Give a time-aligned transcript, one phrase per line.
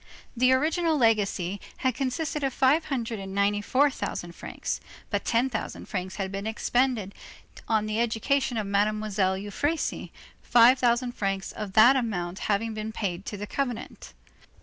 [0.35, 4.81] The original legacy had consisted of five hundred and ninety four thousand francs;
[5.11, 7.13] but ten thousand francs had been expended
[7.67, 10.11] on the education of Mademoiselle Euphrasie,
[10.41, 14.13] five thousand francs of that amount having been paid to the convent.